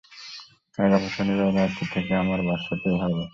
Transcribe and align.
আগামী 0.77 1.09
শনিবার 1.11 1.49
রাত্রি 1.57 1.85
থেকে 1.93 2.11
আমার 2.15 2.39
বাসাতেই 2.47 2.97
হবে। 3.01 3.23